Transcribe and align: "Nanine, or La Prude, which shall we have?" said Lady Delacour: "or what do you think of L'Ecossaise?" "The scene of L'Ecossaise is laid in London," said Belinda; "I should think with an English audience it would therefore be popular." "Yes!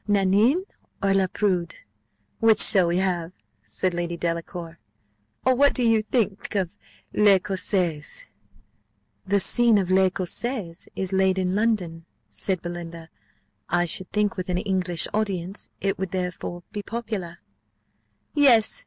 "Nanine, 0.07 0.63
or 1.03 1.13
La 1.13 1.27
Prude, 1.27 1.75
which 2.39 2.59
shall 2.59 2.87
we 2.87 2.97
have?" 2.97 3.33
said 3.63 3.93
Lady 3.93 4.17
Delacour: 4.17 4.79
"or 5.45 5.53
what 5.53 5.75
do 5.75 5.87
you 5.87 6.01
think 6.01 6.55
of 6.55 6.75
L'Ecossaise?" 7.13 8.25
"The 9.27 9.39
scene 9.39 9.77
of 9.77 9.91
L'Ecossaise 9.91 10.87
is 10.95 11.13
laid 11.13 11.37
in 11.37 11.53
London," 11.53 12.05
said 12.31 12.63
Belinda; 12.63 13.11
"I 13.69 13.85
should 13.85 14.11
think 14.11 14.37
with 14.37 14.49
an 14.49 14.57
English 14.57 15.07
audience 15.13 15.69
it 15.81 15.99
would 15.99 16.09
therefore 16.09 16.63
be 16.71 16.81
popular." 16.81 17.37
"Yes! 18.33 18.79